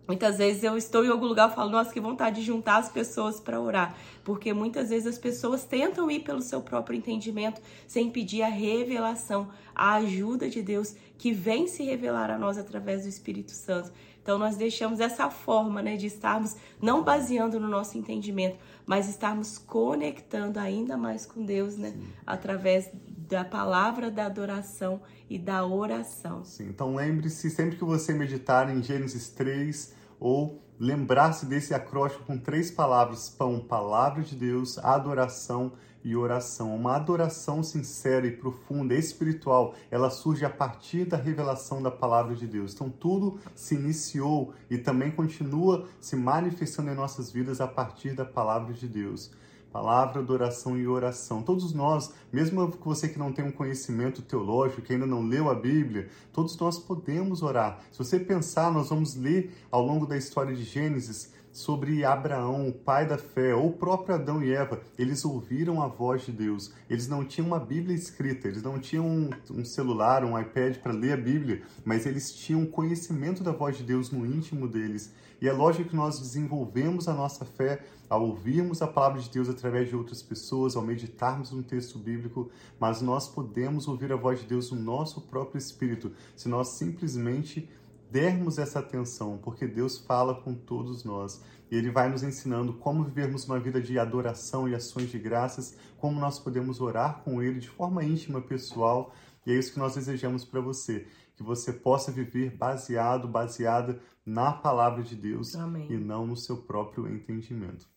Muitas 0.08 0.38
vezes 0.38 0.64
eu 0.64 0.78
estou 0.78 1.04
em 1.04 1.10
algum 1.10 1.26
lugar 1.26 1.50
e 1.50 1.56
falo, 1.56 1.72
nossa, 1.72 1.92
que 1.92 2.00
vontade 2.00 2.38
de 2.38 2.44
juntar 2.44 2.78
as 2.78 2.90
pessoas 2.90 3.40
para 3.40 3.60
orar. 3.60 3.96
Porque 4.26 4.52
muitas 4.52 4.90
vezes 4.90 5.06
as 5.06 5.20
pessoas 5.20 5.64
tentam 5.64 6.10
ir 6.10 6.22
pelo 6.22 6.42
seu 6.42 6.60
próprio 6.60 6.98
entendimento 6.98 7.62
sem 7.88 8.10
pedir 8.10 8.42
a 8.42 8.50
revelação, 8.50 9.50
a 9.74 9.94
ajuda 9.94 10.50
de 10.50 10.64
Deus 10.64 10.96
que 11.16 11.32
vem 11.32 11.68
se 11.68 11.84
revelar 11.84 12.32
a 12.32 12.38
nós 12.38 12.58
através 12.58 13.04
do 13.04 13.08
Espírito 13.08 13.52
Santo. 13.52 13.92
Então 14.22 14.40
nós 14.40 14.56
deixamos 14.56 15.00
essa 15.00 15.30
forma 15.30 15.84
né, 15.84 15.96
de 15.96 16.08
estarmos 16.08 16.56
não 16.82 17.04
baseando 17.04 17.60
no 17.60 17.68
nosso 17.68 18.00
entendimento, 18.00 18.58
mas 18.84 19.08
estarmos 19.08 19.60
conectando 19.60 20.60
ainda 20.60 20.98
mais 20.98 21.28
com 21.28 21.46
Deus, 21.46 21.78
né? 21.78 21.94
Através 22.26 22.90
da 23.30 23.46
palavra 23.46 24.10
da 24.10 24.26
adoração 24.26 25.00
e 25.30 25.38
da 25.38 25.64
oração. 25.64 26.44
Sim, 26.44 26.70
então 26.70 26.96
lembre-se 26.96 27.52
sempre 27.52 27.78
que 27.78 27.84
você 27.84 28.14
meditar 28.14 28.76
em 28.76 28.82
Gênesis 28.82 29.30
3 29.30 29.94
ou 30.26 30.60
lembrar-se 30.80 31.46
desse 31.46 31.72
acróstico 31.72 32.26
com 32.26 32.36
três 32.36 32.72
palavras: 32.72 33.30
pão, 33.30 33.60
palavra 33.60 34.24
de 34.24 34.36
Deus, 34.36 34.80
adoração 34.80 35.74
e 36.04 36.16
oração. 36.16 36.76
Uma 36.76 36.96
adoração 36.96 37.62
sincera 37.62 38.26
e 38.26 38.32
profunda, 38.32 38.96
espiritual, 38.96 39.76
ela 39.92 40.10
surge 40.10 40.44
a 40.44 40.50
partir 40.50 41.06
da 41.06 41.16
revelação 41.16 41.80
da 41.80 41.92
palavra 41.92 42.34
de 42.34 42.48
Deus. 42.48 42.74
Então 42.74 42.90
tudo 42.90 43.40
se 43.54 43.76
iniciou 43.76 44.52
e 44.68 44.80
também 44.80 45.12
continua 45.12 45.88
se 46.02 46.16
manifestando 46.16 46.90
em 46.90 46.96
nossas 46.96 47.32
vidas 47.32 47.62
a 47.62 47.68
partir 47.68 48.16
da 48.16 48.26
palavra 48.26 48.74
de 48.74 48.88
Deus 48.88 49.32
palavra, 49.76 50.22
adoração 50.22 50.78
e 50.78 50.88
oração. 50.88 51.44
Todos 51.44 51.74
nós, 51.74 52.14
mesmo 52.32 52.66
você 52.82 53.10
que 53.10 53.20
não 53.20 53.34
tem 53.34 53.44
um 53.44 53.52
conhecimento 53.52 54.22
teológico, 54.22 54.82
que 54.82 54.94
ainda 54.94 55.06
não 55.06 55.22
leu 55.22 55.50
a 55.50 55.54
Bíblia, 55.54 56.08
todos 56.32 56.58
nós 56.58 56.80
podemos 56.80 57.44
orar. 57.44 57.82
Se 57.92 57.98
você 57.98 58.18
pensar, 58.18 58.72
nós 58.72 58.88
vamos 58.88 59.16
ler 59.16 59.54
ao 59.70 59.86
longo 59.86 60.06
da 60.06 60.16
história 60.16 60.56
de 60.56 60.64
Gênesis 60.64 61.34
sobre 61.56 62.04
Abraão, 62.04 62.68
o 62.68 62.74
pai 62.74 63.08
da 63.08 63.18
fé, 63.18 63.56
ou 63.56 63.70
o 63.70 63.72
próprio 63.72 64.16
Adão 64.16 64.44
e 64.44 64.52
Eva, 64.52 64.82
eles 65.00 65.24
ouviram 65.24 65.82
a 65.82 65.88
voz 65.88 66.26
de 66.26 66.34
Deus. 66.34 66.74
Eles 66.90 67.08
não 67.08 67.24
tinham 67.24 67.48
uma 67.48 67.60
Bíblia 67.62 67.96
escrita, 67.96 68.50
eles 68.50 68.62
não 68.62 68.78
tinham 68.78 69.08
um, 69.08 69.30
um 69.50 69.64
celular, 69.64 70.26
um 70.26 70.38
iPad 70.38 70.80
para 70.80 70.92
ler 70.92 71.14
a 71.14 71.18
Bíblia, 71.18 71.62
mas 71.86 72.06
eles 72.06 72.34
tinham 72.34 72.66
conhecimento 72.66 73.42
da 73.42 73.54
voz 73.54 73.78
de 73.78 73.84
Deus 73.84 74.12
no 74.12 74.26
íntimo 74.26 74.68
deles. 74.68 75.14
E 75.42 75.48
é 75.48 75.54
lógico 75.54 75.92
que 75.92 75.96
nós 75.96 76.20
desenvolvemos 76.20 77.08
a 77.08 77.14
nossa 77.14 77.46
fé 77.46 77.86
ao 78.10 78.22
ouvirmos 78.24 78.82
a 78.82 78.88
palavra 78.88 79.22
de 79.22 79.30
Deus 79.30 79.48
através 79.48 79.88
de 79.88 79.96
outras 79.96 80.22
pessoas, 80.22 80.76
ao 80.76 80.84
meditarmos 80.84 81.52
no 81.52 81.64
texto 81.64 81.98
bíblico, 81.98 82.52
mas 82.78 83.02
nós 83.02 83.30
podemos 83.30 83.88
ouvir 83.88 84.12
a 84.12 84.18
voz 84.18 84.42
de 84.42 84.46
Deus 84.46 84.72
no 84.72 84.82
nosso 84.82 85.22
próprio 85.22 85.58
espírito, 85.58 86.12
se 86.36 86.50
nós 86.50 86.68
simplesmente 86.68 87.70
dermos 88.10 88.58
essa 88.58 88.80
atenção, 88.80 89.38
porque 89.38 89.68
Deus 89.68 89.98
fala 89.98 90.36
com 90.36 90.54
todos 90.54 91.04
nós 91.04 91.44
e 91.70 91.76
Ele 91.76 91.92
vai 91.92 92.10
nos 92.10 92.24
ensinando 92.24 92.74
como 92.74 93.04
vivermos 93.04 93.46
uma 93.46 93.60
vida 93.60 93.82
de 93.82 93.98
adoração 93.98 94.68
e 94.70 94.76
ações 94.76 95.10
de 95.10 95.20
graças, 95.20 95.78
como 95.98 96.20
nós 96.20 96.40
podemos 96.40 96.80
orar 96.80 97.24
com 97.24 97.42
Ele 97.42 97.60
de 97.60 97.70
forma 97.70 98.04
íntima, 98.04 98.42
pessoal, 98.42 99.14
e 99.46 99.52
é 99.52 99.56
isso 99.56 99.74
que 99.74 99.80
nós 99.80 99.96
desejamos 99.96 100.44
para 100.44 100.62
você, 100.62 101.08
que 101.36 101.44
você 101.44 101.74
possa 101.74 102.12
viver 102.12 102.56
baseado, 102.56 103.28
baseada 103.28 104.00
na 104.26 104.52
palavra 104.52 105.04
de 105.04 105.16
Deus 105.16 105.56
Amém. 105.56 105.92
e 105.92 105.98
não 105.98 106.26
no 106.26 106.36
seu 106.36 106.58
próprio 106.58 107.08
entendimento. 107.08 107.95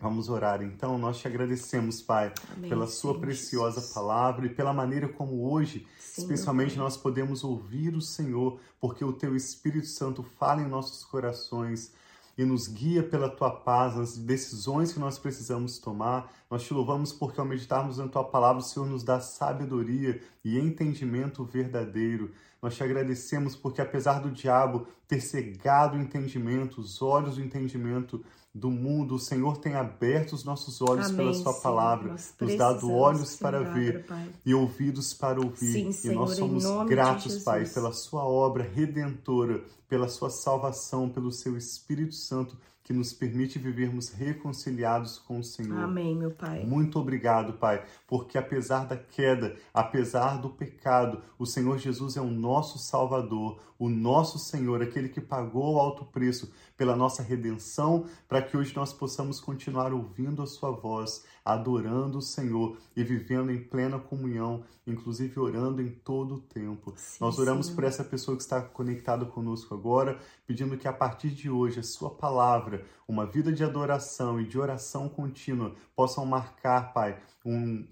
Vamos 0.00 0.30
orar 0.30 0.62
então. 0.62 0.96
Nós 0.96 1.18
te 1.18 1.28
agradecemos, 1.28 2.00
Pai, 2.00 2.32
Amém, 2.56 2.70
pela 2.70 2.86
Sua 2.86 3.14
Sim, 3.14 3.20
preciosa 3.20 3.80
Jesus. 3.80 3.92
palavra 3.92 4.46
e 4.46 4.48
pela 4.48 4.72
maneira 4.72 5.08
como 5.08 5.50
hoje, 5.52 5.86
especialmente, 6.16 6.78
nós 6.78 6.96
podemos 6.96 7.44
ouvir 7.44 7.94
o 7.94 8.00
Senhor, 8.00 8.58
porque 8.80 9.04
o 9.04 9.12
Teu 9.12 9.36
Espírito 9.36 9.86
Santo 9.86 10.22
fala 10.22 10.62
em 10.62 10.68
nossos 10.68 11.04
corações 11.04 11.92
e 12.38 12.44
nos 12.44 12.66
guia 12.66 13.02
pela 13.02 13.28
tua 13.28 13.50
paz 13.50 13.96
nas 13.96 14.16
decisões 14.16 14.92
que 14.92 14.98
nós 14.98 15.18
precisamos 15.18 15.78
tomar. 15.78 16.32
Nós 16.50 16.62
te 16.62 16.72
louvamos 16.72 17.12
porque 17.12 17.38
ao 17.38 17.44
meditarmos 17.44 17.98
na 17.98 18.08
tua 18.08 18.24
palavra, 18.24 18.62
o 18.62 18.64
Senhor 18.64 18.86
nos 18.86 19.02
dá 19.02 19.20
sabedoria 19.20 20.22
e 20.42 20.58
entendimento 20.58 21.44
verdadeiro. 21.44 22.30
Nós 22.62 22.76
te 22.76 22.82
agradecemos 22.82 23.56
porque 23.56 23.80
apesar 23.80 24.20
do 24.20 24.30
diabo 24.30 24.86
ter 25.08 25.20
cegado 25.20 25.96
o 25.96 26.00
entendimento, 26.00 26.80
os 26.80 27.00
olhos 27.00 27.36
do 27.36 27.42
entendimento, 27.42 28.22
do 28.54 28.70
mundo, 28.70 29.14
o 29.14 29.18
Senhor 29.18 29.58
tem 29.58 29.74
aberto 29.74 30.32
os 30.32 30.42
nossos 30.42 30.82
olhos 30.82 31.06
Amém, 31.06 31.16
pela 31.16 31.34
Sua 31.34 31.54
palavra, 31.60 32.16
nos 32.40 32.56
dado 32.56 32.92
olhos 32.92 33.36
para 33.36 33.62
ver 33.62 34.04
Pai. 34.04 34.28
e 34.44 34.52
ouvidos 34.52 35.14
para 35.14 35.40
ouvir. 35.40 35.72
Sim, 35.72 35.88
e 35.88 35.92
Senhor, 35.92 36.14
nós 36.16 36.36
somos 36.36 36.64
gratos, 36.88 37.44
Pai, 37.44 37.64
pela 37.66 37.92
Sua 37.92 38.24
obra 38.24 38.64
redentora, 38.64 39.62
pela 39.88 40.08
Sua 40.08 40.30
salvação, 40.30 41.08
pelo 41.08 41.30
Seu 41.30 41.56
Espírito 41.56 42.14
Santo 42.14 42.56
que 42.90 42.94
nos 42.94 43.12
permite 43.12 43.56
vivermos 43.56 44.10
reconciliados 44.10 45.16
com 45.16 45.38
o 45.38 45.44
Senhor. 45.44 45.78
Amém, 45.78 46.12
meu 46.16 46.32
Pai. 46.32 46.64
Muito 46.66 46.98
obrigado, 46.98 47.52
Pai, 47.52 47.84
porque 48.04 48.36
apesar 48.36 48.84
da 48.84 48.96
queda, 48.96 49.54
apesar 49.72 50.38
do 50.38 50.50
pecado, 50.50 51.22
o 51.38 51.46
Senhor 51.46 51.78
Jesus 51.78 52.16
é 52.16 52.20
o 52.20 52.26
nosso 52.26 52.80
Salvador, 52.80 53.60
o 53.78 53.88
nosso 53.88 54.40
Senhor, 54.40 54.82
aquele 54.82 55.08
que 55.08 55.20
pagou 55.20 55.74
o 55.74 55.78
alto 55.78 56.04
preço 56.04 56.52
pela 56.76 56.96
nossa 56.96 57.22
redenção, 57.22 58.06
para 58.28 58.42
que 58.42 58.56
hoje 58.56 58.74
nós 58.74 58.92
possamos 58.92 59.38
continuar 59.38 59.92
ouvindo 59.92 60.42
a 60.42 60.46
Sua 60.46 60.70
voz, 60.70 61.24
adorando 61.44 62.18
o 62.18 62.22
Senhor 62.22 62.76
e 62.96 63.04
vivendo 63.04 63.52
em 63.52 63.62
plena 63.62 63.98
comunhão, 63.98 64.64
inclusive 64.86 65.38
orando 65.38 65.80
em 65.80 65.90
todo 65.90 66.34
o 66.34 66.40
tempo. 66.40 66.92
Sim, 66.96 67.18
nós 67.20 67.38
oramos 67.38 67.70
por 67.70 67.84
essa 67.84 68.02
pessoa 68.02 68.36
que 68.36 68.42
está 68.42 68.60
conectada 68.60 69.24
conosco 69.24 69.74
agora, 69.74 70.18
pedindo 70.46 70.76
que 70.76 70.88
a 70.88 70.92
partir 70.92 71.30
de 71.30 71.48
hoje 71.48 71.80
a 71.80 71.82
Sua 71.82 72.10
palavra 72.10 72.79
uma 73.06 73.26
vida 73.26 73.52
de 73.52 73.64
adoração 73.64 74.40
e 74.40 74.46
de 74.46 74.58
oração 74.58 75.08
contínua 75.08 75.74
possam 75.94 76.24
marcar, 76.24 76.92
Pai, 76.92 77.18
um, 77.44 77.86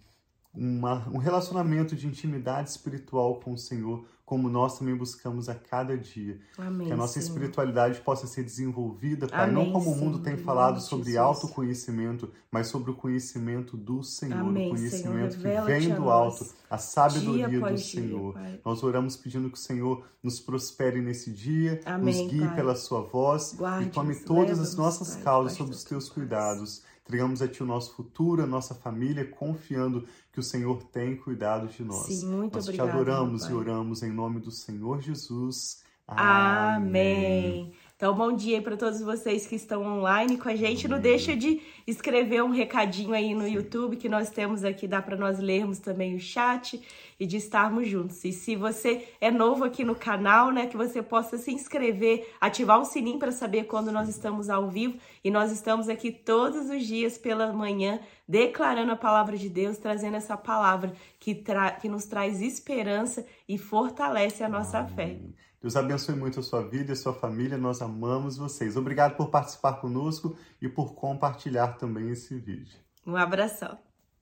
uma, 0.54 1.08
um 1.08 1.18
relacionamento 1.18 1.94
de 1.94 2.06
intimidade 2.06 2.70
espiritual 2.70 3.40
com 3.40 3.52
o 3.52 3.58
Senhor, 3.58 4.06
como 4.28 4.50
nós 4.50 4.78
também 4.78 4.94
buscamos 4.94 5.48
a 5.48 5.54
cada 5.54 5.96
dia. 5.96 6.38
Amém, 6.58 6.88
que 6.88 6.92
a 6.92 6.96
nossa 6.98 7.14
Senhor. 7.14 7.28
espiritualidade 7.28 7.98
possa 8.02 8.26
ser 8.26 8.42
desenvolvida, 8.42 9.26
Pai, 9.26 9.44
Amém, 9.44 9.54
não 9.54 9.72
como 9.72 9.90
o 9.90 9.96
mundo 9.96 10.18
Senhor, 10.18 10.24
tem 10.24 10.36
falado 10.36 10.82
sobre 10.82 11.06
Jesus. 11.06 11.18
autoconhecimento, 11.18 12.30
mas 12.50 12.66
sobre 12.66 12.90
o 12.90 12.94
conhecimento 12.94 13.74
do 13.74 14.02
Senhor, 14.02 14.36
Amém, 14.36 14.66
o 14.66 14.76
conhecimento 14.76 15.38
que 15.38 15.60
vem 15.64 15.94
do 15.94 16.10
alto, 16.10 16.46
a 16.68 16.76
sabedoria 16.76 17.48
dia 17.48 17.58
do 17.58 17.66
dia, 17.68 17.78
Senhor. 17.78 18.34
Pai. 18.34 18.60
Nós 18.62 18.82
oramos 18.82 19.16
pedindo 19.16 19.48
que 19.48 19.56
o 19.56 19.60
Senhor 19.60 20.04
nos 20.22 20.38
prospere 20.38 21.00
nesse 21.00 21.32
dia, 21.32 21.80
Amém, 21.86 22.22
nos 22.22 22.30
guie 22.30 22.46
Pai. 22.48 22.54
pela 22.54 22.76
sua 22.76 23.00
voz 23.00 23.54
Guarde-nos, 23.58 23.88
e 23.88 23.90
tome 23.94 24.14
todas 24.14 24.60
as 24.60 24.74
nossas 24.74 25.14
Pai, 25.14 25.24
causas 25.24 25.54
sob 25.54 25.70
os 25.70 25.82
teus 25.84 26.10
cuidados. 26.10 26.82
Entregamos 27.08 27.40
a 27.40 27.48
Ti 27.48 27.62
o 27.62 27.66
nosso 27.66 27.94
futuro, 27.94 28.42
a 28.42 28.46
nossa 28.46 28.74
família, 28.74 29.24
confiando 29.24 30.06
que 30.30 30.38
o 30.38 30.42
Senhor 30.42 30.82
tem 30.82 31.16
cuidado 31.16 31.66
de 31.66 31.82
nós. 31.82 32.04
Sim, 32.04 32.26
muito 32.26 32.56
nós 32.56 32.68
obrigada, 32.68 32.90
te 32.90 32.94
adoramos 32.94 33.46
e 33.46 33.52
oramos 33.54 34.02
em 34.02 34.12
nome 34.12 34.40
do 34.40 34.50
Senhor 34.50 35.00
Jesus. 35.00 35.82
Amém. 36.06 37.72
Então, 37.98 38.14
bom 38.14 38.30
dia 38.30 38.62
para 38.62 38.76
todos 38.76 39.00
vocês 39.00 39.44
que 39.44 39.56
estão 39.56 39.82
online 39.82 40.38
com 40.38 40.48
a 40.48 40.54
gente. 40.54 40.86
Não 40.86 41.00
deixa 41.00 41.34
de 41.34 41.60
escrever 41.84 42.44
um 42.44 42.50
recadinho 42.50 43.12
aí 43.12 43.34
no 43.34 43.44
YouTube 43.44 43.96
que 43.96 44.08
nós 44.08 44.30
temos 44.30 44.62
aqui, 44.62 44.86
dá 44.86 45.02
para 45.02 45.16
nós 45.16 45.40
lermos 45.40 45.80
também 45.80 46.14
o 46.14 46.20
chat 46.20 46.80
e 47.18 47.26
de 47.26 47.36
estarmos 47.38 47.88
juntos. 47.88 48.24
E 48.24 48.30
se 48.30 48.54
você 48.54 49.08
é 49.20 49.32
novo 49.32 49.64
aqui 49.64 49.82
no 49.82 49.96
canal, 49.96 50.52
né, 50.52 50.68
que 50.68 50.76
você 50.76 51.02
possa 51.02 51.36
se 51.38 51.50
inscrever, 51.50 52.32
ativar 52.40 52.80
o 52.80 52.84
sininho 52.84 53.18
para 53.18 53.32
saber 53.32 53.64
quando 53.64 53.90
nós 53.90 54.08
estamos 54.08 54.48
ao 54.48 54.68
vivo. 54.70 54.96
E 55.24 55.28
nós 55.28 55.50
estamos 55.50 55.88
aqui 55.88 56.12
todos 56.12 56.70
os 56.70 56.86
dias 56.86 57.18
pela 57.18 57.52
manhã 57.52 57.98
declarando 58.28 58.92
a 58.92 58.96
palavra 58.96 59.36
de 59.36 59.48
Deus, 59.48 59.76
trazendo 59.76 60.16
essa 60.16 60.36
palavra 60.36 60.92
que, 61.18 61.34
tra 61.34 61.72
que 61.72 61.88
nos 61.88 62.04
traz 62.04 62.40
esperança 62.40 63.26
e 63.48 63.58
fortalece 63.58 64.44
a 64.44 64.48
nossa 64.48 64.84
fé. 64.84 65.18
Deus 65.60 65.74
abençoe 65.74 66.14
muito 66.14 66.38
a 66.38 66.42
sua 66.42 66.62
vida 66.62 66.90
e 66.90 66.92
a 66.92 66.96
sua 66.96 67.12
família. 67.12 67.58
Nós 67.58 67.82
amamos 67.82 68.36
vocês. 68.36 68.76
Obrigado 68.76 69.16
por 69.16 69.28
participar 69.28 69.74
conosco 69.74 70.36
e 70.62 70.68
por 70.68 70.94
compartilhar 70.94 71.78
também 71.78 72.10
esse 72.10 72.38
vídeo. 72.38 72.78
Um 73.04 73.16
abração. 73.16 73.78